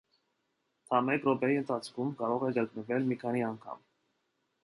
Դա 0.93 1.01
մեկ 1.09 1.27
րոպեի 1.27 1.59
ընթացքում 1.63 2.09
կարող 2.23 2.47
է 2.49 2.51
կրկնվել 2.57 3.07
մի 3.13 3.21
քանի 3.25 3.47
անգամ։ 3.51 3.87